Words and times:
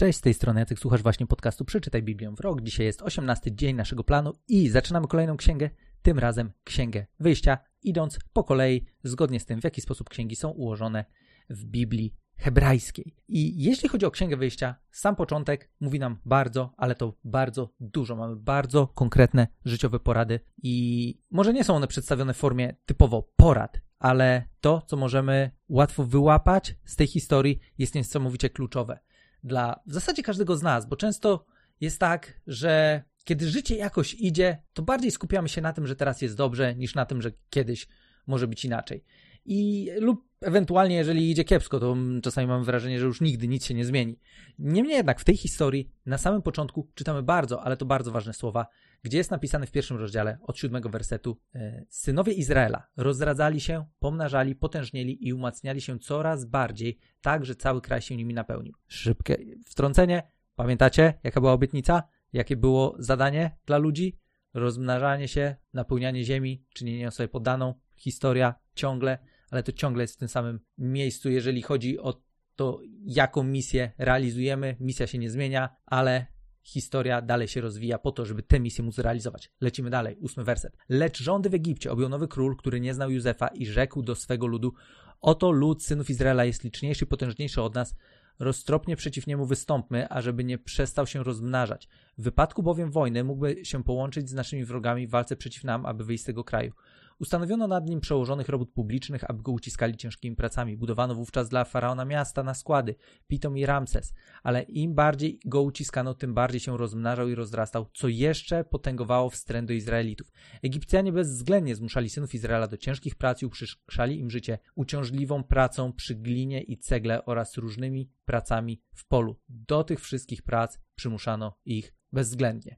Cześć, 0.00 0.18
z 0.18 0.22
tej 0.22 0.34
strony 0.34 0.60
Jacek, 0.60 0.78
słuchasz 0.78 1.02
właśnie 1.02 1.26
podcastu 1.26 1.64
Przeczytaj 1.64 2.02
Biblię 2.02 2.30
w 2.36 2.40
rok. 2.40 2.60
Dzisiaj 2.60 2.86
jest 2.86 3.02
18 3.02 3.54
dzień 3.54 3.76
naszego 3.76 4.04
planu 4.04 4.32
i 4.48 4.68
zaczynamy 4.68 5.06
kolejną 5.06 5.36
księgę, 5.36 5.70
tym 6.02 6.18
razem 6.18 6.52
księgę 6.64 7.06
wyjścia, 7.18 7.58
idąc 7.82 8.18
po 8.32 8.44
kolei 8.44 8.86
zgodnie 9.04 9.40
z 9.40 9.46
tym, 9.46 9.60
w 9.60 9.64
jaki 9.64 9.80
sposób 9.80 10.08
księgi 10.08 10.36
są 10.36 10.48
ułożone 10.48 11.04
w 11.50 11.64
Biblii 11.64 12.14
hebrajskiej. 12.36 13.16
I 13.28 13.64
jeśli 13.64 13.88
chodzi 13.88 14.06
o 14.06 14.10
księgę 14.10 14.36
wyjścia, 14.36 14.74
sam 14.90 15.16
początek 15.16 15.70
mówi 15.80 15.98
nam 15.98 16.18
bardzo, 16.24 16.74
ale 16.76 16.94
to 16.94 17.14
bardzo 17.24 17.74
dużo. 17.80 18.16
Mamy 18.16 18.36
bardzo 18.36 18.86
konkretne 18.86 19.46
życiowe 19.64 20.00
porady 20.00 20.40
i 20.62 21.18
może 21.30 21.52
nie 21.52 21.64
są 21.64 21.76
one 21.76 21.86
przedstawione 21.86 22.34
w 22.34 22.36
formie 22.36 22.76
typowo 22.86 23.32
porad, 23.36 23.80
ale 23.98 24.48
to, 24.60 24.82
co 24.86 24.96
możemy 24.96 25.50
łatwo 25.68 26.04
wyłapać 26.04 26.76
z 26.84 26.96
tej 26.96 27.06
historii, 27.06 27.58
jest 27.78 27.94
niesamowicie 27.94 28.50
kluczowe 28.50 28.98
dla 29.44 29.80
w 29.86 29.92
zasadzie 29.92 30.22
każdego 30.22 30.56
z 30.56 30.62
nas, 30.62 30.86
bo 30.86 30.96
często 30.96 31.44
jest 31.80 31.98
tak, 31.98 32.40
że 32.46 33.02
kiedy 33.24 33.48
życie 33.48 33.76
jakoś 33.76 34.14
idzie, 34.14 34.62
to 34.72 34.82
bardziej 34.82 35.10
skupiamy 35.10 35.48
się 35.48 35.60
na 35.60 35.72
tym, 35.72 35.86
że 35.86 35.96
teraz 35.96 36.22
jest 36.22 36.36
dobrze, 36.36 36.74
niż 36.74 36.94
na 36.94 37.06
tym, 37.06 37.22
że 37.22 37.32
kiedyś 37.50 37.88
może 38.26 38.48
być 38.48 38.64
inaczej. 38.64 39.04
I 39.44 39.90
lub 39.98 40.29
ewentualnie, 40.40 40.96
jeżeli 40.96 41.30
idzie 41.30 41.44
kiepsko, 41.44 41.80
to 41.80 41.96
czasami 42.22 42.46
mam 42.46 42.64
wrażenie, 42.64 43.00
że 43.00 43.06
już 43.06 43.20
nigdy 43.20 43.48
nic 43.48 43.66
się 43.66 43.74
nie 43.74 43.84
zmieni. 43.84 44.18
Niemniej 44.58 44.96
jednak 44.96 45.20
w 45.20 45.24
tej 45.24 45.36
historii 45.36 45.90
na 46.06 46.18
samym 46.18 46.42
początku 46.42 46.90
czytamy 46.94 47.22
bardzo, 47.22 47.62
ale 47.62 47.76
to 47.76 47.86
bardzo 47.86 48.10
ważne 48.10 48.32
słowa, 48.32 48.66
gdzie 49.02 49.18
jest 49.18 49.30
napisane 49.30 49.66
w 49.66 49.70
pierwszym 49.70 49.96
rozdziale 49.96 50.38
od 50.42 50.58
siódmego 50.58 50.88
wersetu: 50.88 51.38
e, 51.54 51.84
Synowie 51.88 52.32
Izraela 52.32 52.86
rozradzali 52.96 53.60
się, 53.60 53.84
pomnażali, 53.98 54.54
potężnieli 54.54 55.28
i 55.28 55.32
umacniali 55.32 55.80
się 55.80 55.98
coraz 55.98 56.44
bardziej, 56.44 56.98
tak 57.20 57.44
że 57.44 57.54
cały 57.54 57.80
kraj 57.80 58.02
się 58.02 58.16
nimi 58.16 58.34
napełnił. 58.34 58.74
Szybkie 58.88 59.38
wtrącenie. 59.66 60.22
Pamiętacie, 60.54 61.14
jaka 61.24 61.40
była 61.40 61.52
obietnica? 61.52 62.02
Jakie 62.32 62.56
było 62.56 62.94
zadanie 62.98 63.56
dla 63.66 63.78
ludzi? 63.78 64.18
Rozmnażanie 64.54 65.28
się, 65.28 65.56
napełnianie 65.72 66.24
ziemi, 66.24 66.64
czynienie 66.74 67.10
sobie 67.10 67.28
poddaną, 67.28 67.74
historia 67.96 68.54
ciągle, 68.74 69.18
ale 69.50 69.62
to 69.62 69.72
ciągle 69.72 70.02
jest 70.02 70.14
w 70.14 70.18
tym 70.18 70.28
samym 70.28 70.60
miejscu, 70.78 71.30
jeżeli 71.30 71.62
chodzi 71.62 71.98
o 71.98 72.22
to, 72.56 72.80
jaką 73.04 73.42
misję 73.42 73.92
realizujemy. 73.98 74.76
Misja 74.80 75.06
się 75.06 75.18
nie 75.18 75.30
zmienia, 75.30 75.76
ale 75.86 76.26
historia 76.62 77.22
dalej 77.22 77.48
się 77.48 77.60
rozwija 77.60 77.98
po 77.98 78.12
to, 78.12 78.26
żeby 78.26 78.42
tę 78.42 78.60
misję 78.60 78.84
móc 78.84 78.94
zrealizować. 78.94 79.52
Lecimy 79.60 79.90
dalej, 79.90 80.16
ósmy 80.20 80.44
werset. 80.44 80.76
Lecz 80.88 81.22
rządy 81.22 81.50
w 81.50 81.54
Egipcie 81.54 81.92
objął 81.92 82.08
nowy 82.08 82.28
król, 82.28 82.56
który 82.56 82.80
nie 82.80 82.94
znał 82.94 83.10
Józefa 83.10 83.48
i 83.48 83.66
rzekł 83.66 84.02
do 84.02 84.14
swego 84.14 84.46
ludu, 84.46 84.72
oto 85.20 85.50
lud 85.50 85.82
synów 85.82 86.10
Izraela 86.10 86.44
jest 86.44 86.64
liczniejszy 86.64 87.04
i 87.04 87.08
potężniejszy 87.08 87.62
od 87.62 87.74
nas, 87.74 87.94
roztropnie 88.38 88.96
przeciw 88.96 89.26
niemu 89.26 89.46
wystąpmy, 89.46 90.08
ażeby 90.08 90.44
nie 90.44 90.58
przestał 90.58 91.06
się 91.06 91.22
rozmnażać. 91.22 91.88
W 92.18 92.22
wypadku 92.22 92.62
bowiem 92.62 92.90
wojny 92.90 93.24
mógłby 93.24 93.64
się 93.64 93.84
połączyć 93.84 94.28
z 94.28 94.34
naszymi 94.34 94.64
wrogami 94.64 95.06
w 95.06 95.10
walce 95.10 95.36
przeciw 95.36 95.64
nam, 95.64 95.86
aby 95.86 96.04
wyjść 96.04 96.22
z 96.22 96.26
tego 96.26 96.44
kraju. 96.44 96.72
Ustanowiono 97.20 97.66
nad 97.66 97.88
nim 97.88 98.00
przełożonych 98.00 98.48
robót 98.48 98.72
publicznych, 98.72 99.30
aby 99.30 99.42
go 99.42 99.52
uciskali 99.52 99.96
ciężkimi 99.96 100.36
pracami. 100.36 100.76
Budowano 100.76 101.14
wówczas 101.14 101.48
dla 101.48 101.64
faraona 101.64 102.04
miasta 102.04 102.42
na 102.42 102.54
składy, 102.54 102.94
Pitom 103.26 103.58
i 103.58 103.66
Ramses, 103.66 104.14
ale 104.42 104.62
im 104.62 104.94
bardziej 104.94 105.40
go 105.44 105.62
uciskano, 105.62 106.14
tym 106.14 106.34
bardziej 106.34 106.60
się 106.60 106.76
rozmnażał 106.76 107.28
i 107.28 107.34
rozrastał, 107.34 107.86
co 107.94 108.08
jeszcze 108.08 108.64
potęgowało 108.64 109.30
wstręt 109.30 109.68
do 109.68 109.74
Izraelitów. 109.74 110.32
Egipcjanie 110.62 111.12
bezwzględnie 111.12 111.76
zmuszali 111.76 112.10
synów 112.10 112.34
Izraela 112.34 112.66
do 112.66 112.76
ciężkich 112.76 113.14
prac 113.14 113.42
i 113.42 113.46
uprzyszkszali 113.46 114.18
im 114.18 114.30
życie 114.30 114.58
uciążliwą 114.74 115.44
pracą 115.44 115.92
przy 115.92 116.14
glinie 116.14 116.62
i 116.62 116.78
cegle 116.78 117.24
oraz 117.24 117.56
różnymi 117.56 118.10
pracami 118.24 118.82
w 118.94 119.06
polu. 119.06 119.40
Do 119.48 119.84
tych 119.84 120.00
wszystkich 120.00 120.42
prac 120.42 120.78
przymuszano 120.94 121.58
ich 121.64 121.94
bezwzględnie. 122.12 122.76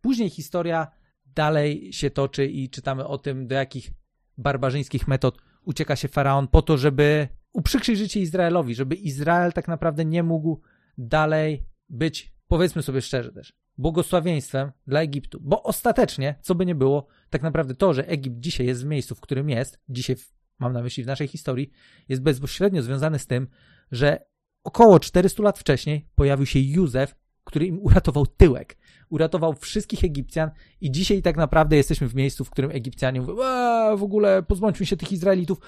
Później 0.00 0.30
historia 0.30 0.90
dalej 1.34 1.92
się 1.92 2.10
toczy 2.10 2.46
i 2.46 2.70
czytamy 2.70 3.06
o 3.06 3.18
tym, 3.18 3.46
do 3.46 3.54
jakich 3.54 3.90
barbarzyńskich 4.38 5.08
metod 5.08 5.38
ucieka 5.64 5.96
się 5.96 6.08
faraon 6.08 6.48
po 6.48 6.62
to, 6.62 6.78
żeby 6.78 7.28
uprzykrzyć 7.52 7.98
życie 7.98 8.20
Izraelowi, 8.20 8.74
żeby 8.74 8.94
Izrael 8.94 9.52
tak 9.52 9.68
naprawdę 9.68 10.04
nie 10.04 10.22
mógł 10.22 10.60
dalej 10.98 11.66
być, 11.88 12.34
powiedzmy 12.48 12.82
sobie 12.82 13.00
szczerze 13.00 13.32
też, 13.32 13.52
błogosławieństwem 13.78 14.72
dla 14.86 15.00
Egiptu. 15.00 15.38
Bo 15.42 15.62
ostatecznie, 15.62 16.38
co 16.42 16.54
by 16.54 16.66
nie 16.66 16.74
było, 16.74 17.06
tak 17.30 17.42
naprawdę 17.42 17.74
to, 17.74 17.94
że 17.94 18.08
Egipt 18.08 18.40
dzisiaj 18.40 18.66
jest 18.66 18.82
w 18.82 18.86
miejscu, 18.86 19.14
w 19.14 19.20
którym 19.20 19.50
jest, 19.50 19.80
dzisiaj 19.88 20.16
mam 20.58 20.72
na 20.72 20.82
myśli 20.82 21.04
w 21.04 21.06
naszej 21.06 21.28
historii, 21.28 21.70
jest 22.08 22.22
bezpośrednio 22.22 22.82
związane 22.82 23.18
z 23.18 23.26
tym, 23.26 23.48
że 23.92 24.26
około 24.64 25.00
400 25.00 25.42
lat 25.42 25.58
wcześniej 25.58 26.08
pojawił 26.14 26.46
się 26.46 26.60
Józef, 26.60 27.16
który 27.44 27.66
im 27.66 27.78
uratował 27.82 28.26
tyłek. 28.26 28.76
Uratował 29.10 29.54
wszystkich 29.54 30.04
Egipcjan 30.04 30.50
i 30.80 30.90
dzisiaj 30.90 31.22
tak 31.22 31.36
naprawdę 31.36 31.76
jesteśmy 31.76 32.08
w 32.08 32.14
miejscu, 32.14 32.44
w 32.44 32.50
którym 32.50 32.70
Egipcjanie 32.70 33.20
mówią, 33.20 33.36
w 33.96 34.02
ogóle 34.02 34.42
pozbądźmy 34.42 34.86
się 34.86 34.96
tych 34.96 35.12
Izraelitów. 35.12 35.58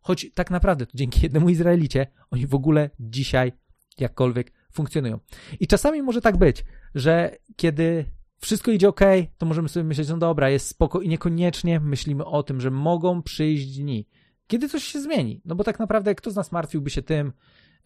Choć 0.00 0.26
tak 0.34 0.50
naprawdę 0.50 0.86
to 0.86 0.92
dzięki 0.94 1.20
jednemu 1.22 1.48
Izraelicie 1.48 2.06
oni 2.30 2.46
w 2.46 2.54
ogóle 2.54 2.90
dzisiaj 3.00 3.52
jakkolwiek 3.98 4.52
funkcjonują. 4.72 5.18
I 5.60 5.66
czasami 5.66 6.02
może 6.02 6.20
tak 6.20 6.36
być, 6.36 6.64
że 6.94 7.36
kiedy 7.56 8.04
wszystko 8.40 8.70
idzie 8.70 8.88
ok, 8.88 9.00
to 9.38 9.46
możemy 9.46 9.68
sobie 9.68 9.84
myśleć, 9.84 10.08
no 10.08 10.16
dobra, 10.16 10.50
jest 10.50 10.68
spoko 10.68 11.00
i 11.00 11.08
niekoniecznie 11.08 11.80
myślimy 11.80 12.24
o 12.24 12.42
tym, 12.42 12.60
że 12.60 12.70
mogą 12.70 13.22
przyjść 13.22 13.76
dni, 13.76 14.08
kiedy 14.46 14.68
coś 14.68 14.84
się 14.84 15.00
zmieni. 15.00 15.40
No 15.44 15.54
bo 15.54 15.64
tak 15.64 15.78
naprawdę 15.78 16.14
kto 16.14 16.30
z 16.30 16.36
nas 16.36 16.52
martwiłby 16.52 16.90
się 16.90 17.02
tym, 17.02 17.32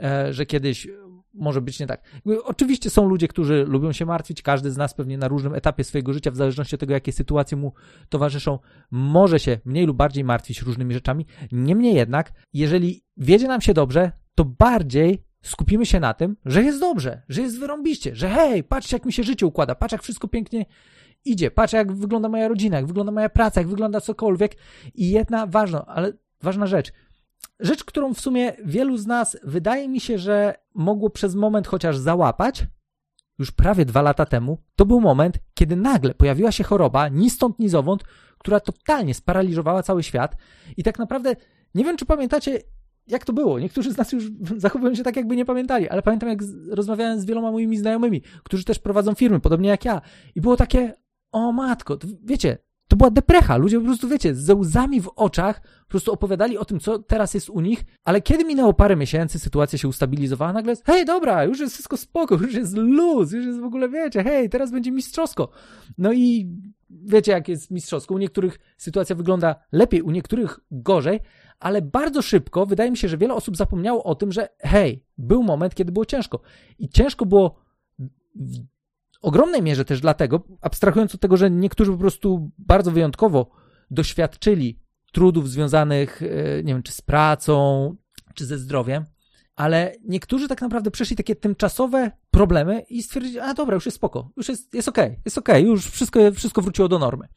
e, 0.02 0.32
że 0.32 0.46
kiedyś 0.46 0.88
może 1.34 1.60
być 1.60 1.80
nie 1.80 1.86
tak. 1.86 2.02
Oczywiście 2.44 2.90
są 2.90 3.08
ludzie, 3.08 3.28
którzy 3.28 3.64
lubią 3.68 3.92
się 3.92 4.06
martwić, 4.06 4.42
każdy 4.42 4.70
z 4.70 4.76
nas 4.76 4.94
pewnie 4.94 5.18
na 5.18 5.28
różnym 5.28 5.54
etapie 5.54 5.84
swojego 5.84 6.12
życia, 6.12 6.30
w 6.30 6.36
zależności 6.36 6.74
od 6.74 6.80
tego, 6.80 6.92
jakie 6.92 7.12
sytuacje 7.12 7.56
mu 7.56 7.72
towarzyszą, 8.08 8.58
może 8.90 9.40
się 9.40 9.58
mniej 9.64 9.86
lub 9.86 9.96
bardziej 9.96 10.24
martwić 10.24 10.62
różnymi 10.62 10.94
rzeczami. 10.94 11.26
Niemniej 11.52 11.94
jednak, 11.94 12.32
jeżeli 12.52 13.04
wiedzie 13.16 13.48
nam 13.48 13.60
się 13.60 13.74
dobrze, 13.74 14.12
to 14.34 14.44
bardziej 14.44 15.24
skupimy 15.42 15.86
się 15.86 16.00
na 16.00 16.14
tym, 16.14 16.36
że 16.44 16.62
jest 16.62 16.80
dobrze, 16.80 17.22
że 17.28 17.42
jest 17.42 17.58
wyrąbiście, 17.58 18.16
że 18.16 18.28
hej, 18.28 18.64
patrz 18.64 18.92
jak 18.92 19.04
mi 19.04 19.12
się 19.12 19.22
życie 19.22 19.46
układa, 19.46 19.74
patrz 19.74 19.92
jak 19.92 20.02
wszystko 20.02 20.28
pięknie 20.28 20.66
idzie, 21.24 21.50
patrz 21.50 21.72
jak 21.72 21.92
wygląda 21.92 22.28
moja 22.28 22.48
rodzina, 22.48 22.76
jak 22.76 22.86
wygląda 22.86 23.12
moja 23.12 23.28
praca, 23.28 23.60
jak 23.60 23.68
wygląda 23.68 24.00
cokolwiek. 24.00 24.56
I 24.94 25.10
jedna 25.10 25.46
ważna, 25.46 25.86
ale 25.86 26.12
ważna 26.42 26.66
rzecz– 26.66 26.92
Rzecz, 27.60 27.84
którą 27.84 28.14
w 28.14 28.20
sumie 28.20 28.52
wielu 28.64 28.96
z 28.96 29.06
nas 29.06 29.36
wydaje 29.42 29.88
mi 29.88 30.00
się, 30.00 30.18
że 30.18 30.54
mogło 30.74 31.10
przez 31.10 31.34
moment 31.34 31.66
chociaż 31.66 31.98
załapać, 31.98 32.66
już 33.38 33.50
prawie 33.50 33.84
dwa 33.84 34.02
lata 34.02 34.26
temu, 34.26 34.58
to 34.76 34.86
był 34.86 35.00
moment, 35.00 35.38
kiedy 35.54 35.76
nagle 35.76 36.14
pojawiła 36.14 36.52
się 36.52 36.64
choroba, 36.64 37.08
ni 37.08 37.30
stąd, 37.30 37.58
ni 37.58 37.68
zowąd, 37.68 38.04
która 38.38 38.60
totalnie 38.60 39.14
sparaliżowała 39.14 39.82
cały 39.82 40.02
świat. 40.02 40.36
I 40.76 40.82
tak 40.82 40.98
naprawdę, 40.98 41.36
nie 41.74 41.84
wiem, 41.84 41.96
czy 41.96 42.06
pamiętacie, 42.06 42.58
jak 43.06 43.24
to 43.24 43.32
było. 43.32 43.58
Niektórzy 43.58 43.92
z 43.92 43.96
nas 43.96 44.12
już 44.12 44.24
zachowują 44.56 44.94
się 44.94 45.02
tak, 45.02 45.16
jakby 45.16 45.36
nie 45.36 45.44
pamiętali, 45.44 45.88
ale 45.88 46.02
pamiętam, 46.02 46.28
jak 46.28 46.38
rozmawiałem 46.70 47.20
z 47.20 47.24
wieloma 47.24 47.50
moimi 47.52 47.78
znajomymi, 47.78 48.22
którzy 48.44 48.64
też 48.64 48.78
prowadzą 48.78 49.14
firmy, 49.14 49.40
podobnie 49.40 49.68
jak 49.68 49.84
ja. 49.84 50.00
I 50.34 50.40
było 50.40 50.56
takie, 50.56 50.92
o 51.32 51.52
matko, 51.52 51.98
wiecie, 52.24 52.58
to 52.90 52.96
była 52.96 53.10
deprecha. 53.10 53.56
Ludzie 53.56 53.78
po 53.78 53.84
prostu, 53.86 54.08
wiecie, 54.08 54.34
ze 54.34 54.54
łzami 54.54 55.00
w 55.00 55.10
oczach 55.16 55.60
po 55.60 55.88
prostu 55.88 56.12
opowiadali 56.12 56.58
o 56.58 56.64
tym, 56.64 56.80
co 56.80 56.98
teraz 56.98 57.34
jest 57.34 57.50
u 57.50 57.60
nich, 57.60 57.84
ale 58.04 58.22
kiedy 58.22 58.44
minęło 58.44 58.72
parę 58.72 58.96
miesięcy, 58.96 59.38
sytuacja 59.38 59.78
się 59.78 59.88
ustabilizowała, 59.88 60.52
nagle 60.52 60.72
jest, 60.72 60.86
hej, 60.86 61.04
dobra, 61.04 61.44
już 61.44 61.60
jest 61.60 61.72
wszystko 61.72 61.96
spoko, 61.96 62.34
już 62.34 62.54
jest 62.54 62.76
luz, 62.76 63.32
już 63.32 63.46
jest 63.46 63.60
w 63.60 63.64
ogóle, 63.64 63.88
wiecie, 63.88 64.22
hej, 64.24 64.50
teraz 64.50 64.70
będzie 64.70 64.92
mistrzowsko. 64.92 65.48
No 65.98 66.12
i 66.12 66.48
wiecie, 66.90 67.32
jak 67.32 67.48
jest 67.48 67.70
mistrzowsko. 67.70 68.14
U 68.14 68.18
niektórych 68.18 68.58
sytuacja 68.76 69.16
wygląda 69.16 69.54
lepiej, 69.72 70.02
u 70.02 70.10
niektórych 70.10 70.60
gorzej, 70.70 71.20
ale 71.58 71.82
bardzo 71.82 72.22
szybko 72.22 72.66
wydaje 72.66 72.90
mi 72.90 72.96
się, 72.96 73.08
że 73.08 73.18
wiele 73.18 73.34
osób 73.34 73.56
zapomniało 73.56 74.04
o 74.04 74.14
tym, 74.14 74.32
że 74.32 74.48
hej, 74.58 75.04
był 75.18 75.42
moment, 75.42 75.74
kiedy 75.74 75.92
było 75.92 76.04
ciężko. 76.04 76.40
I 76.78 76.88
ciężko 76.88 77.26
było 77.26 77.60
ogromnej 79.20 79.62
mierze 79.62 79.84
też 79.84 80.00
dlatego, 80.00 80.42
abstrahując 80.60 81.14
od 81.14 81.20
tego, 81.20 81.36
że 81.36 81.50
niektórzy 81.50 81.92
po 81.92 81.98
prostu 81.98 82.50
bardzo 82.58 82.90
wyjątkowo 82.90 83.50
doświadczyli 83.90 84.78
trudów 85.12 85.50
związanych, 85.50 86.22
e, 86.22 86.26
nie 86.62 86.74
wiem, 86.74 86.82
czy 86.82 86.92
z 86.92 87.00
pracą, 87.00 87.96
czy 88.34 88.46
ze 88.46 88.58
zdrowiem, 88.58 89.04
ale 89.56 89.94
niektórzy 90.04 90.48
tak 90.48 90.62
naprawdę 90.62 90.90
przeszli 90.90 91.16
takie 91.16 91.36
tymczasowe 91.36 92.10
problemy 92.30 92.80
i 92.80 93.02
stwierdzili, 93.02 93.38
a 93.38 93.54
dobra, 93.54 93.74
już 93.74 93.86
jest 93.86 93.96
spoko, 93.96 94.30
już 94.36 94.48
jest, 94.48 94.74
jest 94.74 94.88
okej, 94.88 95.06
okay, 95.06 95.20
jest 95.24 95.38
okej, 95.38 95.62
okay, 95.62 95.70
już 95.70 95.86
wszystko, 95.86 96.32
wszystko 96.32 96.62
wróciło 96.62 96.88
do 96.88 96.98
normy. 96.98 97.28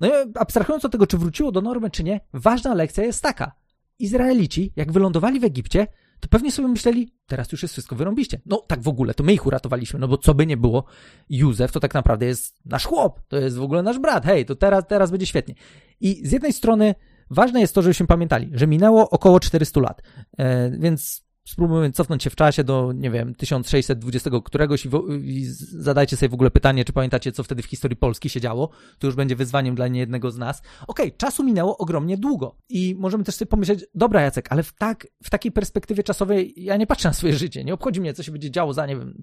No 0.00 0.08
i 0.08 0.10
abstrahując 0.34 0.84
od 0.84 0.92
tego, 0.92 1.06
czy 1.06 1.18
wróciło 1.18 1.52
do 1.52 1.60
normy, 1.60 1.90
czy 1.90 2.04
nie, 2.04 2.20
ważna 2.32 2.74
lekcja 2.74 3.04
jest 3.04 3.22
taka. 3.22 3.52
Izraelici, 3.98 4.72
jak 4.76 4.92
wylądowali 4.92 5.40
w 5.40 5.44
Egipcie, 5.44 5.86
to 6.24 6.28
pewnie 6.28 6.52
sobie 6.52 6.68
myśleli, 6.68 7.14
teraz 7.26 7.52
już 7.52 7.62
jest 7.62 7.74
wszystko 7.74 7.96
wyrąbiście. 7.96 8.40
No 8.46 8.56
tak 8.56 8.82
w 8.82 8.88
ogóle, 8.88 9.14
to 9.14 9.24
my 9.24 9.32
ich 9.32 9.46
uratowaliśmy, 9.46 10.00
no 10.00 10.08
bo 10.08 10.18
co 10.18 10.34
by 10.34 10.46
nie 10.46 10.56
było, 10.56 10.84
Józef 11.28 11.72
to 11.72 11.80
tak 11.80 11.94
naprawdę 11.94 12.26
jest 12.26 12.60
nasz 12.64 12.86
chłop, 12.86 13.20
to 13.28 13.36
jest 13.36 13.56
w 13.56 13.62
ogóle 13.62 13.82
nasz 13.82 13.98
brat, 13.98 14.24
hej, 14.24 14.46
to 14.46 14.56
teraz, 14.56 14.84
teraz 14.88 15.10
będzie 15.10 15.26
świetnie. 15.26 15.54
I 16.00 16.26
z 16.28 16.32
jednej 16.32 16.52
strony 16.52 16.94
ważne 17.30 17.60
jest 17.60 17.74
to, 17.74 17.82
żebyśmy 17.82 18.06
pamiętali, 18.06 18.50
że 18.54 18.66
minęło 18.66 19.10
około 19.10 19.40
400 19.40 19.80
lat, 19.80 20.02
e, 20.38 20.70
więc 20.70 21.23
spróbujmy 21.44 21.92
cofnąć 21.92 22.22
się 22.22 22.30
w 22.30 22.36
czasie 22.36 22.64
do, 22.64 22.92
nie 22.92 23.10
wiem, 23.10 23.34
1620 23.34 24.30
któregoś 24.44 24.84
i, 24.84 24.88
w, 24.88 25.20
i, 25.24 25.44
zadajcie 25.70 26.16
sobie 26.16 26.28
w 26.28 26.34
ogóle 26.34 26.50
pytanie, 26.50 26.84
czy 26.84 26.92
pamiętacie, 26.92 27.32
co 27.32 27.44
wtedy 27.44 27.62
w 27.62 27.66
historii 27.66 27.96
Polski 27.96 28.28
się 28.28 28.40
działo. 28.40 28.70
To 28.98 29.06
już 29.06 29.16
będzie 29.16 29.36
wyzwaniem 29.36 29.74
dla 29.74 29.88
niejednego 29.88 30.30
z 30.30 30.38
nas. 30.38 30.62
Okej, 30.86 31.06
okay, 31.06 31.18
czasu 31.18 31.44
minęło 31.44 31.78
ogromnie 31.78 32.18
długo 32.18 32.56
i 32.68 32.94
możemy 32.98 33.24
też 33.24 33.34
sobie 33.34 33.48
pomyśleć, 33.48 33.84
dobra 33.94 34.22
Jacek, 34.22 34.46
ale 34.52 34.62
w, 34.62 34.72
tak, 34.72 35.06
w 35.22 35.30
takiej 35.30 35.52
perspektywie 35.52 36.02
czasowej 36.02 36.54
ja 36.56 36.76
nie 36.76 36.86
patrzę 36.86 37.08
na 37.08 37.12
swoje 37.12 37.32
życie, 37.32 37.64
nie 37.64 37.74
obchodzi 37.74 38.00
mnie, 38.00 38.14
co 38.14 38.22
się 38.22 38.32
będzie 38.32 38.50
działo 38.50 38.72
za, 38.72 38.86
nie 38.86 38.96
wiem, 38.96 39.14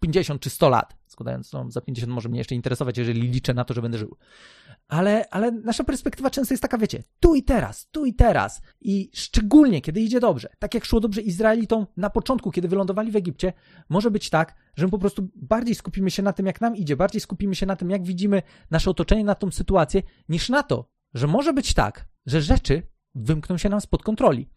50 0.00 0.42
czy 0.42 0.50
100 0.50 0.68
lat. 0.68 0.96
Składając, 1.06 1.52
no, 1.52 1.70
za 1.70 1.80
50 1.80 2.12
może 2.12 2.28
mnie 2.28 2.38
jeszcze 2.38 2.54
interesować, 2.54 2.98
jeżeli 2.98 3.20
liczę 3.20 3.54
na 3.54 3.64
to, 3.64 3.74
że 3.74 3.82
będę 3.82 3.98
żył. 3.98 4.16
Ale, 4.88 5.28
ale 5.30 5.52
nasza 5.52 5.84
perspektywa 5.84 6.30
często 6.30 6.54
jest 6.54 6.62
taka, 6.62 6.78
wiecie, 6.78 7.02
tu 7.20 7.34
i 7.34 7.42
teraz, 7.42 7.88
tu 7.90 8.04
i 8.04 8.14
teraz. 8.14 8.62
I 8.80 9.10
szczególnie, 9.14 9.80
kiedy 9.80 10.00
idzie 10.00 10.20
dobrze. 10.20 10.48
Tak 10.58 10.74
jak 10.74 10.84
szło 10.84 11.00
dobrze 11.00 11.20
Izraelitom 11.20 11.86
na 11.96 12.10
początku, 12.10 12.50
kiedy 12.50 12.68
wylądowali 12.68 13.10
w 13.10 13.16
Egipcie, 13.16 13.52
może 13.88 14.10
być 14.10 14.30
tak, 14.30 14.54
że 14.76 14.86
my 14.86 14.90
po 14.90 14.98
prostu 14.98 15.28
bardziej 15.36 15.74
skupimy 15.74 16.10
się 16.10 16.22
na 16.22 16.32
tym, 16.32 16.46
jak 16.46 16.60
nam 16.60 16.76
idzie, 16.76 16.96
bardziej 16.96 17.20
skupimy 17.20 17.54
się 17.54 17.66
na 17.66 17.76
tym, 17.76 17.90
jak 17.90 18.04
widzimy 18.04 18.42
nasze 18.70 18.90
otoczenie, 18.90 19.24
na 19.24 19.34
tą 19.34 19.50
sytuację, 19.50 20.02
niż 20.28 20.48
na 20.48 20.62
to, 20.62 20.90
że 21.14 21.26
może 21.26 21.52
być 21.52 21.74
tak, 21.74 22.08
że 22.26 22.42
rzeczy 22.42 22.82
wymkną 23.14 23.58
się 23.58 23.68
nam 23.68 23.80
spod 23.80 24.02
kontroli. 24.02 24.50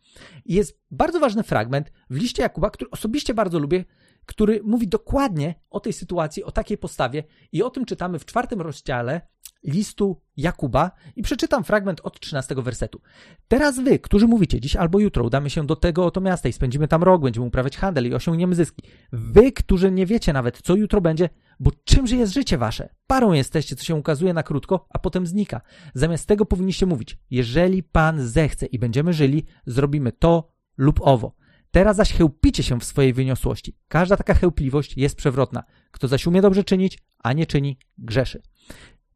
I 0.46 0.54
jest 0.54 0.80
bardzo 0.92 1.20
ważny 1.20 1.44
fragment 1.44 1.92
w 2.10 2.16
liście 2.16 2.42
Jakuba, 2.42 2.70
który 2.70 2.90
osobiście 2.92 3.34
bardzo 3.34 3.60
lubię, 3.60 3.86
który 4.26 4.62
mówi 4.64 4.88
dokładnie 4.88 5.56
o 5.70 5.80
tej 5.80 5.94
sytuacji, 5.94 6.44
o 6.44 6.52
takiej 6.52 6.78
postawie 6.78 7.24
i 7.52 7.64
o 7.64 7.70
tym 7.70 7.86
czytamy 7.86 8.20
w 8.20 8.26
czwartym 8.26 8.62
rozdziale 8.62 9.22
listu 9.63 10.21
Jakuba 10.38 10.91
i 11.15 11.23
przeczytam 11.23 11.63
fragment 11.63 12.01
od 12.03 12.19
13 12.19 12.56
wersetu. 12.56 13.01
Teraz 13.47 13.79
wy, 13.79 14.00
którzy 14.00 14.27
mówicie, 14.27 14.59
dziś 14.59 14.75
albo 14.75 15.00
jutro 15.00 15.23
udamy 15.23 15.50
się 15.50 15.65
do 15.65 15.75
tego 15.75 16.06
oto 16.06 16.21
miasta 16.21 16.50
i 16.50 16.53
spędzimy 16.53 16.88
tam 16.88 17.03
rok, 17.03 17.21
będziemy 17.21 17.45
uprawiać 17.45 17.77
handel 17.77 18.07
i 18.07 18.13
osiągniemy 18.13 18.56
zyski. 18.56 18.83
Wy, 19.11 19.51
którzy 19.51 19.91
nie 19.91 20.06
wiecie 20.06 20.33
nawet, 20.33 20.61
co 20.61 20.75
jutro 20.75 21.01
będzie, 21.01 21.29
bo 21.59 21.71
czymże 21.83 22.15
jest 22.15 22.33
życie 22.33 22.57
wasze? 22.57 22.89
Parą 23.07 23.33
jesteście, 23.33 23.75
co 23.75 23.83
się 23.83 23.95
ukazuje 23.95 24.33
na 24.33 24.44
krótko, 24.44 24.88
a 24.89 25.00
potem 25.00 25.27
znika. 25.27 25.61
Zamiast 25.94 26.27
tego 26.27 26.45
powinniście 26.45 26.85
mówić, 26.85 27.17
jeżeli 27.31 27.83
Pan 27.83 28.27
zechce 28.27 28.65
i 28.65 28.79
będziemy 28.79 29.13
żyli, 29.13 29.45
zrobimy 29.65 30.11
to 30.11 30.51
lub 30.77 31.00
owo. 31.03 31.35
Teraz 31.71 31.97
zaś 31.97 32.13
chełpicie 32.13 32.63
się 32.63 32.79
w 32.79 32.83
swojej 32.83 33.13
wyniosłości. 33.13 33.77
Każda 33.88 34.17
taka 34.17 34.33
chełpliwość 34.33 34.97
jest 34.97 35.15
przewrotna. 35.15 35.63
Kto 35.91 36.07
zaś 36.07 36.27
umie 36.27 36.41
dobrze 36.41 36.63
czynić, 36.63 37.00
a 37.23 37.33
nie 37.33 37.45
czyni, 37.45 37.77
grzeszy. 37.97 38.41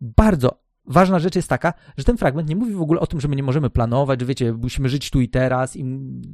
Bardzo 0.03 0.63
ważna 0.85 1.19
rzecz 1.19 1.35
jest 1.35 1.47
taka, 1.47 1.73
że 1.97 2.03
ten 2.03 2.17
fragment 2.17 2.49
nie 2.49 2.55
mówi 2.55 2.73
w 2.73 2.81
ogóle 2.81 2.99
o 2.99 3.07
tym, 3.07 3.21
że 3.21 3.27
my 3.27 3.35
nie 3.35 3.43
możemy 3.43 3.69
planować, 3.69 4.19
że 4.19 4.25
wiecie, 4.25 4.53
musimy 4.53 4.89
żyć 4.89 5.09
tu 5.09 5.21
i 5.21 5.29
teraz 5.29 5.75
i 5.75 5.85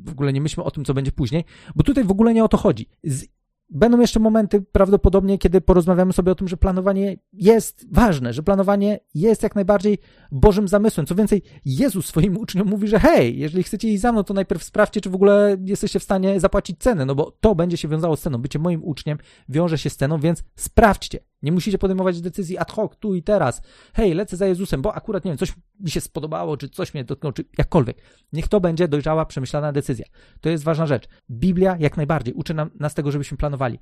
w 0.05 0.11
ogóle 0.11 0.33
nie 0.33 0.41
myślmy 0.41 0.63
o 0.63 0.71
tym, 0.71 0.85
co 0.85 0.93
będzie 0.93 1.11
później, 1.11 1.43
bo 1.75 1.83
tutaj 1.83 2.03
w 2.03 2.11
ogóle 2.11 2.33
nie 2.33 2.43
o 2.43 2.47
to 2.47 2.57
chodzi. 2.57 2.89
Z 3.03 3.25
Będą 3.69 3.99
jeszcze 3.99 4.19
momenty 4.19 4.61
prawdopodobnie, 4.61 5.37
kiedy 5.37 5.61
porozmawiamy 5.61 6.13
sobie 6.13 6.31
o 6.31 6.35
tym, 6.35 6.47
że 6.47 6.57
planowanie 6.57 7.17
jest 7.33 7.85
ważne, 7.91 8.33
że 8.33 8.43
planowanie 8.43 8.99
jest 9.13 9.43
jak 9.43 9.55
najbardziej 9.55 9.97
Bożym 10.31 10.67
zamysłem. 10.67 11.05
Co 11.05 11.15
więcej, 11.15 11.41
Jezus 11.65 12.05
swoim 12.05 12.37
uczniom 12.37 12.67
mówi, 12.67 12.87
że 12.87 12.99
hej, 12.99 13.39
jeżeli 13.39 13.63
chcecie 13.63 13.89
iść 13.89 14.01
za 14.01 14.11
mną, 14.11 14.23
to 14.23 14.33
najpierw 14.33 14.63
sprawdźcie, 14.63 15.01
czy 15.01 15.09
w 15.09 15.15
ogóle 15.15 15.57
jesteście 15.65 15.99
w 15.99 16.03
stanie 16.03 16.39
zapłacić 16.39 16.79
cenę, 16.79 17.05
no 17.05 17.15
bo 17.15 17.37
to 17.39 17.55
będzie 17.55 17.77
się 17.77 17.87
wiązało 17.87 18.15
z 18.15 18.21
ceną. 18.21 18.37
Bycie 18.37 18.59
moim 18.59 18.83
uczniem 18.83 19.17
wiąże 19.49 19.77
się 19.77 19.89
z 19.89 19.97
ceną, 19.97 20.19
więc 20.19 20.43
sprawdźcie. 20.55 21.28
Nie 21.41 21.51
musicie 21.51 21.77
podejmować 21.77 22.21
decyzji 22.21 22.57
ad 22.57 22.71
hoc, 22.71 22.91
tu 22.99 23.15
i 23.15 23.23
teraz. 23.23 23.61
Hej, 23.93 24.13
lecę 24.13 24.37
za 24.37 24.45
Jezusem, 24.45 24.81
bo 24.81 24.95
akurat, 24.95 25.25
nie 25.25 25.31
wiem, 25.31 25.37
coś 25.37 25.53
mi 25.79 25.91
się 25.91 26.01
spodobało, 26.01 26.57
czy 26.57 26.69
coś 26.69 26.93
mnie 26.93 27.03
dotknęło, 27.03 27.33
czy 27.33 27.45
jakkolwiek. 27.57 27.97
Niech 28.33 28.47
to 28.47 28.61
będzie 28.61 28.87
dojrzała, 28.87 29.25
przemyślana 29.25 29.71
decyzja. 29.71 30.05
To 30.41 30.49
jest 30.49 30.63
ważna 30.63 30.87
rzecz. 30.87 31.07
Biblia 31.31 31.77
jak 31.79 31.97
najbardziej 31.97 32.33
uczy 32.33 32.53
nam, 32.53 32.69
nas 32.79 32.93
tego, 32.93 33.11
żebyśmy 33.11 33.37
planowali. 33.37 33.79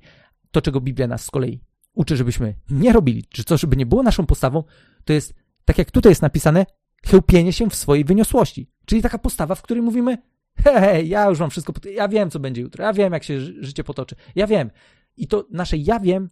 To, 0.50 0.62
czego 0.62 0.80
Biblia 0.80 1.06
nas 1.06 1.24
z 1.24 1.30
kolei 1.30 1.60
uczy, 1.98 2.16
żebyśmy 2.16 2.54
nie 2.70 2.92
robili, 2.92 3.24
czy 3.28 3.44
coś, 3.44 3.60
żeby 3.60 3.76
nie 3.76 3.86
było 3.86 4.02
naszą 4.02 4.26
postawą, 4.26 4.64
to 5.04 5.12
jest, 5.12 5.34
tak 5.64 5.78
jak 5.78 5.90
tutaj 5.90 6.10
jest 6.10 6.22
napisane, 6.22 6.66
chełpienie 7.06 7.52
się 7.52 7.70
w 7.70 7.74
swojej 7.74 8.04
wyniosłości. 8.04 8.70
Czyli 8.86 9.02
taka 9.02 9.18
postawa, 9.18 9.54
w 9.54 9.62
której 9.62 9.82
mówimy, 9.82 10.18
hej, 10.64 11.08
ja 11.08 11.28
już 11.28 11.40
mam 11.40 11.50
wszystko, 11.50 11.72
ja 11.94 12.08
wiem, 12.08 12.30
co 12.30 12.40
będzie 12.40 12.62
jutro, 12.62 12.84
ja 12.84 12.92
wiem, 12.92 13.12
jak 13.12 13.24
się 13.24 13.40
życie 13.40 13.84
potoczy, 13.84 14.16
ja 14.34 14.46
wiem. 14.46 14.70
I 15.16 15.26
to 15.26 15.46
nasze 15.50 15.76
ja 15.76 16.00
wiem 16.00 16.28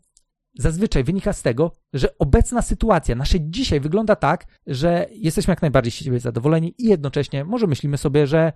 zazwyczaj 0.58 1.05
wynika 1.05 1.32
z 1.32 1.43
tego, 1.43 1.73
że 1.93 2.19
obecna 2.19 2.62
sytuacja, 2.62 3.14
nasze 3.14 3.41
dzisiaj 3.41 3.81
wygląda 3.81 4.17
tak, 4.17 4.47
że 4.67 5.06
jesteśmy 5.11 5.53
jak 5.53 5.62
najbardziej 5.62 5.93
z 5.93 5.94
siebie 5.94 6.20
zadowoleni 6.20 6.75
i 6.79 6.88
jednocześnie 6.88 7.44
może 7.44 7.67
myślimy 7.67 7.99
sobie, 7.99 8.26
że 8.26 8.53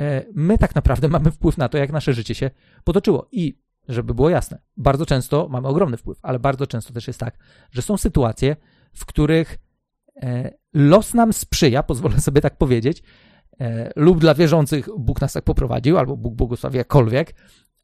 e, 0.00 0.24
my 0.34 0.58
tak 0.58 0.74
naprawdę 0.74 1.08
mamy 1.08 1.30
wpływ 1.30 1.58
na 1.58 1.68
to, 1.68 1.78
jak 1.78 1.92
nasze 1.92 2.12
życie 2.12 2.34
się 2.34 2.50
potoczyło. 2.84 3.28
I 3.32 3.58
żeby 3.88 4.14
było 4.14 4.30
jasne, 4.30 4.58
bardzo 4.76 5.06
często 5.06 5.48
mamy 5.50 5.68
ogromny 5.68 5.96
wpływ, 5.96 6.18
ale 6.22 6.38
bardzo 6.38 6.66
często 6.66 6.92
też 6.92 7.06
jest 7.06 7.20
tak, 7.20 7.38
że 7.72 7.82
są 7.82 7.96
sytuacje, 7.96 8.56
w 8.92 9.06
których 9.06 9.58
e, 10.22 10.50
los 10.74 11.14
nam 11.14 11.32
sprzyja, 11.32 11.82
pozwolę 11.92 12.20
sobie 12.20 12.40
tak 12.40 12.58
powiedzieć, 12.58 13.02
e, 13.60 13.92
lub 13.96 14.20
dla 14.20 14.34
wierzących 14.34 14.88
Bóg 14.98 15.20
nas 15.20 15.32
tak 15.32 15.44
poprowadził, 15.44 15.98
albo 15.98 16.16
Bóg 16.16 16.34
błogosławi 16.34 16.78
jakkolwiek, 16.78 17.34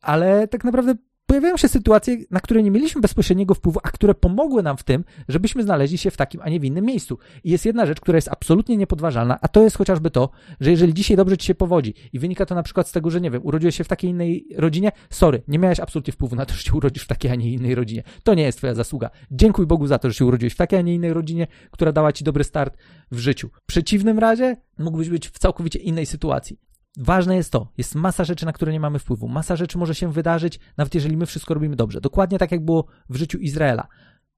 ale 0.01 0.49
tak 0.49 0.65
naprawdę 0.65 0.95
pojawiają 1.41 1.57
się 1.57 1.69
sytuacje, 1.69 2.17
na 2.31 2.41
które 2.41 2.63
nie 2.63 2.71
mieliśmy 2.71 3.01
bezpośredniego 3.01 3.55
wpływu, 3.55 3.81
a 3.83 3.91
które 3.91 4.15
pomogły 4.15 4.63
nam 4.63 4.77
w 4.77 4.83
tym, 4.83 5.05
żebyśmy 5.29 5.63
znaleźli 5.63 5.99
się 5.99 6.11
w 6.11 6.17
takim, 6.17 6.41
a 6.45 6.49
nie 6.49 6.61
w 6.61 6.65
innym 6.65 6.85
miejscu. 6.85 7.19
I 7.45 7.51
jest 7.51 7.67
jedna 7.67 7.87
rzecz, 7.87 8.01
która 8.01 8.17
jest 8.17 8.29
absolutnie 8.29 8.77
niepodważalna, 8.77 9.39
a 9.43 9.49
to 9.49 9.63
jest 9.63 9.77
chociażby 9.77 10.11
to, 10.11 10.31
że 10.61 10.71
jeżeli 10.71 10.95
dzisiaj 10.95 11.17
dobrze 11.17 11.37
ci 11.37 11.47
się 11.47 11.55
powodzi 11.55 11.95
i 12.13 12.19
wynika 12.19 12.47
to 12.47 12.55
na 12.55 12.63
przykład 12.63 12.89
z 12.89 12.93
tego, 12.93 13.11
że 13.11 13.21
nie 13.21 13.31
wiem, 13.31 13.41
urodziłeś 13.45 13.77
się 13.77 13.85
w 13.85 13.89
takiej 13.89 14.11
innej 14.11 14.47
rodzinie, 14.57 14.93
sorry, 15.11 15.43
nie 15.49 15.59
miałeś 15.59 15.81
absolutnie 15.81 16.13
wpływu 16.13 16.37
na 16.37 16.47
to, 16.47 16.55
że 16.55 16.63
się 16.63 16.75
urodzisz 16.75 17.05
w 17.05 17.07
takiej, 17.07 17.31
a 17.31 17.35
nie 17.35 17.53
innej 17.53 17.75
rodzinie. 17.75 18.03
To 18.23 18.35
nie 18.35 18.43
jest 18.43 18.59
twoja 18.59 18.75
zasługa. 18.75 19.11
Dziękuj 19.31 19.67
Bogu 19.67 19.87
za 19.87 19.99
to, 19.99 20.09
że 20.09 20.15
się 20.15 20.25
urodziłeś 20.25 20.53
w 20.53 20.57
takiej, 20.57 20.79
a 20.79 20.83
nie 20.83 20.95
innej 20.95 21.13
rodzinie, 21.13 21.47
która 21.71 21.93
dała 21.93 22.13
ci 22.13 22.25
dobry 22.25 22.45
start 22.45 22.77
w 23.11 23.19
życiu. 23.19 23.51
W 23.63 23.67
przeciwnym 23.67 24.19
razie 24.19 24.57
mógłbyś 24.79 25.09
być 25.09 25.29
w 25.29 25.39
całkowicie 25.39 25.79
innej 25.79 26.07
sytuacji. 26.07 26.70
Ważne 26.99 27.37
jest 27.37 27.53
to, 27.53 27.73
jest 27.79 27.95
masa 27.95 28.25
rzeczy, 28.25 28.47
na 28.47 28.53
które 28.53 28.73
nie 28.73 28.81
mamy 28.81 28.99
wpływu. 28.99 29.29
Masa 29.29 29.57
rzeczy 29.57 29.79
może 29.79 29.95
się 29.95 30.13
wydarzyć, 30.13 30.61
nawet 30.77 30.95
jeżeli 30.95 31.17
my 31.17 31.27
wszystko 31.27 31.55
robimy 31.55 31.77
dobrze. 31.77 32.01
Dokładnie 32.01 32.39
tak, 32.39 32.53
jak 32.53 32.65
było 32.65 32.87
w 33.09 33.17
życiu 33.17 33.39
Izraela. 33.39 33.89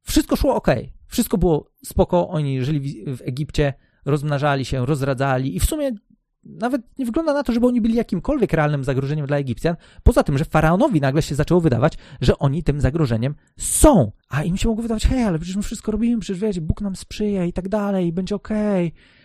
Wszystko 0.03 0.37
szło 0.37 0.55
ok, 0.55 0.67
wszystko 1.07 1.39
było 1.39 1.71
spoko, 1.85 2.29
oni 2.29 2.65
żyli 2.65 3.05
w 3.17 3.23
Egipcie, 3.23 3.75
rozmnażali 4.05 4.65
się, 4.65 4.87
rozradzali 4.87 5.57
i 5.57 5.61
w 5.61 5.65
sumie 5.65 5.91
nawet 6.45 6.99
nie 6.99 7.07
wygląda 7.07 7.33
na 7.33 7.43
to, 7.43 7.53
żeby 7.53 7.67
oni 7.67 7.81
byli 7.81 7.95
jakimkolwiek 7.95 8.53
realnym 8.53 8.85
zagrożeniem 8.85 9.27
dla 9.27 9.37
Egipcjan, 9.37 9.77
poza 10.03 10.23
tym, 10.23 10.39
że 10.39 10.45
faraonowi 10.45 11.01
nagle 11.01 11.23
się 11.23 11.35
zaczęło 11.35 11.61
wydawać, 11.61 11.99
że 12.21 12.39
oni 12.39 12.63
tym 12.63 12.81
zagrożeniem 12.81 13.35
są. 13.57 14.13
A 14.29 14.43
im 14.43 14.57
się 14.57 14.69
mogło 14.69 14.83
wydawać, 14.83 15.07
hej, 15.07 15.25
ale 15.25 15.39
przecież 15.39 15.57
my 15.57 15.63
wszystko 15.63 15.93
robimy, 15.93 16.21
przecież 16.21 16.43
wiecie, 16.43 16.61
Bóg 16.61 16.81
nam 16.81 16.97
sprzyja 16.97 17.45
i 17.45 17.53
tak 17.53 17.69
dalej, 17.69 18.13
będzie 18.13 18.35
okej. 18.35 18.87
Okay 18.87 19.22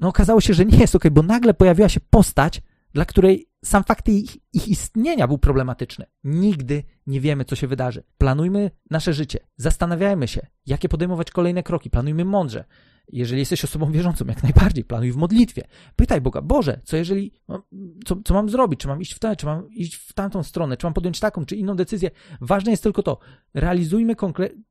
no 0.00 0.08
okazało 0.08 0.40
się, 0.40 0.54
że 0.54 0.64
nie 0.64 0.78
jest 0.78 0.94
ok, 0.94 1.04
bo 1.10 1.22
nagle 1.22 1.54
pojawiła 1.54 1.88
się 1.88 2.00
postać, 2.00 2.62
dla 2.92 3.04
której 3.04 3.48
sam 3.64 3.84
fakt 3.84 4.08
ich, 4.08 4.36
ich, 4.52 4.68
istnienia 4.68 5.28
był 5.28 5.38
problematyczny. 5.38 6.06
Nigdy 6.24 6.82
nie 7.06 7.20
wiemy, 7.20 7.44
co 7.44 7.56
się 7.56 7.66
wydarzy. 7.66 8.02
Planujmy 8.18 8.70
nasze 8.90 9.12
życie, 9.12 9.38
zastanawiajmy 9.56 10.28
się, 10.28 10.46
jakie 10.66 10.88
podejmować 10.88 11.30
kolejne 11.30 11.62
kroki, 11.62 11.90
planujmy 11.90 12.24
mądrze. 12.24 12.64
Jeżeli 13.08 13.40
jesteś 13.40 13.64
osobą 13.64 13.92
wierzącą, 13.92 14.24
jak 14.26 14.42
najbardziej, 14.42 14.84
planuj 14.84 15.12
w 15.12 15.16
modlitwie. 15.16 15.62
Pytaj 15.96 16.20
Boga, 16.20 16.42
Boże, 16.42 16.80
co 16.84 16.96
jeżeli, 16.96 17.32
no, 17.48 17.66
co, 18.04 18.16
co 18.24 18.34
mam 18.34 18.50
zrobić? 18.50 18.80
Czy 18.80 18.88
mam 18.88 19.00
iść 19.00 19.14
w 19.14 19.18
tę, 19.18 19.36
czy 19.36 19.46
mam 19.46 19.70
iść 19.70 19.94
w 19.94 20.12
tamtą 20.12 20.42
stronę, 20.42 20.76
czy 20.76 20.86
mam 20.86 20.94
podjąć 20.94 21.20
taką, 21.20 21.46
czy 21.46 21.56
inną 21.56 21.76
decyzję? 21.76 22.10
Ważne 22.40 22.70
jest 22.70 22.82
tylko 22.82 23.02
to, 23.02 23.18
realizujmy 23.54 24.14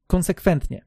konsekwentnie 0.07 0.85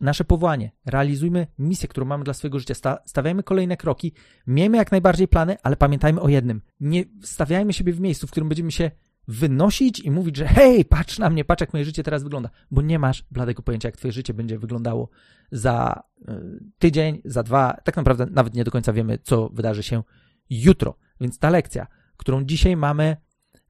nasze 0.00 0.24
powołanie, 0.24 0.70
realizujmy 0.86 1.46
misję, 1.58 1.88
którą 1.88 2.06
mamy 2.06 2.24
dla 2.24 2.34
swojego 2.34 2.58
życia, 2.58 2.74
stawiajmy 3.06 3.42
kolejne 3.42 3.76
kroki, 3.76 4.12
miejmy 4.46 4.76
jak 4.76 4.92
najbardziej 4.92 5.28
plany, 5.28 5.56
ale 5.62 5.76
pamiętajmy 5.76 6.20
o 6.20 6.28
jednym. 6.28 6.62
Nie 6.80 7.04
stawiajmy 7.22 7.72
siebie 7.72 7.92
w 7.92 8.00
miejscu, 8.00 8.26
w 8.26 8.30
którym 8.30 8.48
będziemy 8.48 8.72
się 8.72 8.90
wynosić 9.28 10.00
i 10.00 10.10
mówić, 10.10 10.36
że 10.36 10.46
hej, 10.46 10.84
patrz 10.84 11.18
na 11.18 11.30
mnie, 11.30 11.44
patrz 11.44 11.60
jak 11.60 11.72
moje 11.72 11.84
życie 11.84 12.02
teraz 12.02 12.22
wygląda, 12.22 12.50
bo 12.70 12.82
nie 12.82 12.98
masz 12.98 13.24
bladego 13.30 13.62
pojęcia, 13.62 13.88
jak 13.88 13.96
twoje 13.96 14.12
życie 14.12 14.34
będzie 14.34 14.58
wyglądało 14.58 15.08
za 15.52 16.02
y, 16.18 16.24
tydzień, 16.78 17.22
za 17.24 17.42
dwa, 17.42 17.76
tak 17.84 17.96
naprawdę 17.96 18.26
nawet 18.30 18.54
nie 18.54 18.64
do 18.64 18.70
końca 18.70 18.92
wiemy, 18.92 19.18
co 19.22 19.48
wydarzy 19.48 19.82
się 19.82 20.02
jutro. 20.50 20.96
Więc 21.20 21.38
ta 21.38 21.50
lekcja, 21.50 21.86
którą 22.16 22.44
dzisiaj 22.44 22.76
mamy 22.76 23.16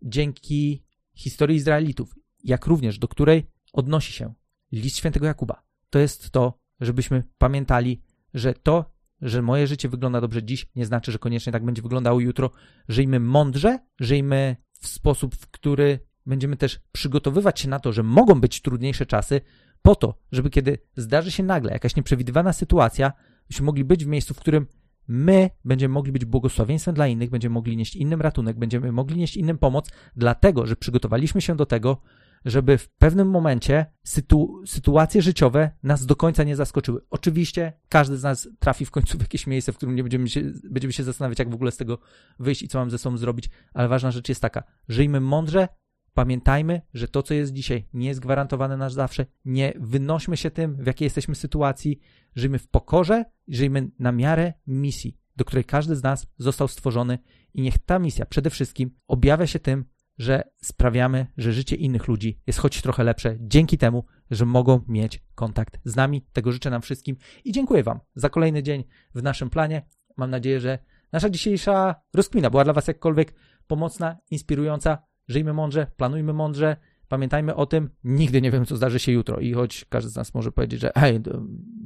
dzięki 0.03 0.85
historii 1.15 1.57
Izraelitów, 1.57 2.15
jak 2.45 2.67
również 2.67 2.99
do 2.99 3.09
której 3.09 3.51
odnosi 3.73 4.13
się 4.13 4.35
list 4.73 4.97
świętego 4.97 5.27
Jakuba, 5.27 5.63
to 5.91 5.99
jest 5.99 6.31
to, 6.31 6.59
żebyśmy 6.81 7.23
pamiętali, 7.39 8.03
że 8.35 8.55
to, 8.55 8.97
że 9.21 9.43
moje 9.43 9.67
życie 9.67 9.89
wygląda 9.89 10.21
dobrze 10.21 10.43
dziś, 10.43 10.67
nie 10.77 10.87
znaczy, 10.87 11.13
że 11.13 11.19
koniecznie 11.19 11.53
tak 11.53 11.65
będzie 11.65 11.83
wyglądało 11.83 12.21
jutro. 12.21 12.51
Żyjmy 12.89 13.21
mądrze, 13.21 13.79
żyjmy 14.01 14.57
w 14.81 14.87
sposób, 14.87 15.35
w 15.35 15.51
który 15.51 16.01
będziemy 16.27 16.57
też 16.57 16.81
przygotowywać 16.93 17.61
się 17.61 17.69
na 17.69 17.81
to, 17.81 17.93
że 17.93 18.03
mogą 18.03 18.41
być 18.41 18.63
trudniejsze 18.63 19.07
czasy, 19.07 19.41
po 19.83 19.95
to, 19.95 20.19
żeby 20.33 20.51
kiedy 20.51 20.79
zdarzy 20.97 21.31
się 21.31 21.43
nagle 21.43 21.73
jakaś 21.73 21.97
nieprzewidywana 21.97 22.53
sytuacja, 22.53 23.13
byśmy 23.49 23.67
mogli 23.67 23.85
być 23.85 24.05
w 24.05 24.09
miejscu, 24.09 24.35
w 24.35 24.41
którym 24.41 24.67
my 25.09 25.51
będziemy 25.65 25.95
mogli 25.95 26.13
być 26.13 26.25
błogosławieństwem 26.25 26.95
dla 26.95 27.07
innych, 27.07 27.31
będziemy 27.31 27.53
mogli 27.53 27.77
nieść 27.77 27.97
innym 27.97 28.21
ratunek, 28.21 28.59
będziemy 28.59 28.93
mogli 28.93 29.17
nieść 29.17 29.37
innym 29.37 29.59
pomoc, 29.59 29.91
dlatego 30.17 30.67
że 30.67 30.77
przygotowaliśmy 30.77 31.41
się 31.41 31.57
do 31.57 31.67
tego, 31.67 32.01
żeby 32.47 32.79
w 32.79 32.89
pewnym 32.89 33.31
momencie 33.31 33.87
sytu, 34.05 34.63
sytuacje 34.67 35.23
życiowe 35.23 35.71
nas 35.83 36.07
do 36.07 36.17
końca 36.17 36.45
nie 36.45 36.57
zaskoczyły. 36.57 37.01
Oczywiście 37.11 37.73
każdy 37.89 38.17
z 38.17 38.23
nas 38.23 38.49
trafi 38.59 38.87
w 38.87 38.91
końcu 38.91 39.19
w 39.19 39.21
jakieś 39.21 39.47
miejsce, 39.47 39.73
w 39.73 39.77
którym 39.77 39.95
nie 39.95 40.03
będziemy 40.03 40.29
się, 40.29 40.43
będziemy 40.71 40.93
się 40.93 41.05
zastanawiać, 41.05 41.39
jak 41.39 41.51
w 41.51 41.55
ogóle 41.55 41.71
z 41.71 41.77
tego 41.77 41.99
wyjść 42.39 42.63
i 42.63 42.69
co 42.69 42.79
mam 42.79 42.91
ze 42.91 42.99
sobą 42.99 43.17
zrobić, 43.17 43.51
ale 43.75 43.89
ważna 43.89 44.11
rzecz 44.11 44.29
jest 44.29 44.43
taka: 44.43 44.63
żyjmy 44.89 45.21
mądrze, 45.21 45.69
Pamiętajmy, 46.15 46.81
że 46.95 47.09
to, 47.09 47.23
co 47.23 47.35
jest 47.35 47.53
dzisiaj, 47.53 47.89
nie 47.93 48.09
jest 48.09 48.21
gwarantowane 48.21 48.77
na 48.77 48.91
zawsze. 48.91 49.27
Nie 49.45 49.73
wynośmy 49.81 50.37
się 50.37 50.51
tym, 50.51 50.77
w 50.77 50.87
jakiej 50.87 51.07
jesteśmy 51.07 51.35
sytuacji. 51.35 52.01
Żyjmy 52.35 52.59
w 52.59 52.69
pokorze, 52.69 53.25
żyjmy 53.49 53.91
na 53.99 54.13
miarę 54.13 54.53
misji, 54.67 55.19
do 55.37 55.45
której 55.45 55.65
każdy 55.65 55.97
z 55.97 56.03
nas 56.03 56.27
został 56.39 56.69
stworzony, 56.69 57.19
i 57.55 57.63
niech 57.63 57.79
ta 57.79 57.99
misja 57.99 58.27
przede 58.27 58.51
wszystkim 58.51 58.91
objawia 59.07 59.47
się 59.47 59.59
tym, 59.59 59.85
że 60.19 60.43
sprawiamy, 60.63 61.27
że 61.37 61.53
życie 61.53 61.77
innych 61.77 62.09
ludzi 62.09 62.41
jest 62.47 62.59
choć 62.59 62.83
trochę 62.83 63.05
lepsze 63.05 63.37
dzięki 63.41 63.79
temu, 63.79 64.05
że 64.31 64.47
mogą 64.47 64.81
mieć 64.89 65.25
kontakt 65.35 65.79
z 65.85 65.97
nami. 65.97 66.27
Tego 66.33 66.53
życzę 66.53 66.71
nam 66.71 66.83
wszystkim 66.83 67.17
i 67.45 67.53
dziękuję 67.53 67.83
Wam 67.83 68.01
za 68.15 68.29
kolejny 68.29 68.63
dzień 68.63 68.85
w 69.15 69.23
naszym 69.23 69.51
planie. 69.51 69.83
Mam 70.17 70.31
nadzieję, 70.31 70.61
że 70.61 70.79
nasza 71.13 71.31
dzisiejsza 71.31 71.95
rozkmina 72.15 72.51
była 72.51 72.65
dla 72.65 72.73
Was 72.73 72.89
jakkolwiek 72.89 73.35
pomocna, 73.67 74.17
inspirująca. 74.31 74.99
Żyjmy 75.29 75.53
mądrze, 75.53 75.87
planujmy 75.97 76.33
mądrze, 76.33 76.77
pamiętajmy 77.09 77.55
o 77.55 77.67
tym, 77.67 77.91
nigdy 78.05 78.43
nie 78.43 78.51
wiem, 78.51 78.67
co 78.67 78.77
zdarzy 78.77 78.99
się 78.99 79.13
jutro. 79.13 79.41
I 79.41 79.53
choć 79.53 79.85
każdy 79.85 80.11
z 80.11 80.17
nas 80.17 80.35
może 80.35 80.53
powiedzieć, 80.53 80.81
że 80.81 80.93
hej, 80.97 81.21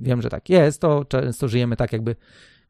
wiem, 0.01 0.23
że 0.23 0.29
tak 0.29 0.49
jest, 0.49 0.81
to 0.81 1.05
często 1.05 1.49
żyjemy 1.49 1.77
tak, 1.77 1.93
jakby 1.93 2.17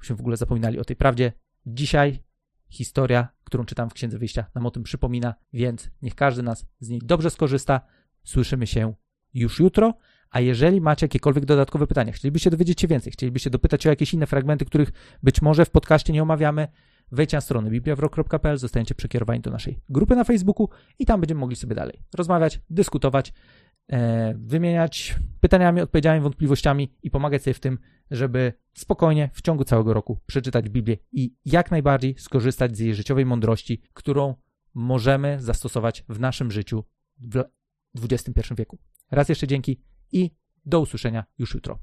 się 0.03 0.15
w 0.15 0.21
ogóle 0.21 0.37
zapominali 0.37 0.79
o 0.79 0.85
tej 0.85 0.97
prawdzie. 0.97 1.33
Dzisiaj 1.67 2.23
historia, 2.69 3.29
którą 3.51 3.65
czytam 3.65 3.91
w 3.91 3.95
Księdze 3.95 4.19
Wyjścia, 4.19 4.45
nam 4.55 4.67
o 4.67 4.71
tym 4.71 4.83
przypomina, 4.83 5.35
więc 5.53 5.91
niech 6.03 6.15
każdy 6.15 6.43
nas 6.43 6.67
z 6.81 6.89
niej 6.89 7.01
dobrze 7.05 7.31
skorzysta. 7.31 7.81
Słyszymy 8.25 8.67
się 8.67 8.95
już 9.35 9.61
jutro. 9.61 9.95
A 10.31 10.41
jeżeli 10.41 10.81
macie 10.81 11.05
jakiekolwiek 11.05 11.45
dodatkowe 11.45 11.87
pytania, 11.87 12.13
chcielibyście 12.13 12.51
dowiedzieć 12.51 12.81
się 12.81 12.89
więcej, 12.89 13.13
chcielibyście 13.13 13.51
dopytać 13.51 13.87
o 13.87 13.91
jakieś 13.91 14.15
inne 14.15 14.27
fragmenty, 14.27 14.65
których 14.65 14.93
być 15.23 15.43
może 15.43 15.65
w 15.65 15.71
podcaście 15.71 16.13
nie 16.13 16.23
omawiamy, 16.23 16.69
wejdźcie 17.13 17.37
na 17.37 17.41
stronę 17.41 17.71
bibliawrok.pl, 17.71 18.59
zostaniecie 18.59 18.95
przekierowani 18.95 19.41
do 19.41 19.51
naszej 19.51 19.81
grupy 19.89 20.17
na 20.17 20.25
Facebooku 20.25 20.69
i 20.99 21.07
tam 21.07 21.21
będziemy 21.21 21.41
mogli 21.41 21.57
sobie 21.57 21.75
dalej 21.75 22.03
rozmawiać, 22.15 22.61
dyskutować, 22.71 23.33
wymieniać 24.35 25.19
pytaniami, 25.41 25.81
odpowiedziami, 25.81 26.21
wątpliwościami 26.21 26.97
i 27.03 27.11
pomagać 27.11 27.43
sobie 27.43 27.55
w 27.55 27.61
tym, 27.61 27.79
żeby 28.11 28.53
spokojnie 28.75 29.31
w 29.33 29.43
ciągu 29.43 29.65
całego 29.65 29.95
roku 29.95 30.19
przeczytać 30.27 30.69
Biblię 30.69 30.97
i 31.13 31.35
jak 31.45 31.71
najbardziej 31.71 32.15
skorzystać 32.19 32.77
z 32.77 32.81
jej 32.81 32.95
życiowej 32.95 33.27
mądrości, 33.27 33.83
którą 33.93 34.35
możemy 34.75 35.37
zastosować 35.41 36.05
w 36.09 36.21
naszym 36.21 36.51
życiu 36.51 36.85
w 37.19 37.45
XXI 38.03 38.55
wieku. 38.57 38.79
Raz 39.11 39.29
jeszcze 39.29 39.47
dzięki 39.47 39.83
i 40.13 40.31
do 40.65 40.81
usłyszenia 40.81 41.25
już 41.39 41.55
jutro. 41.55 41.79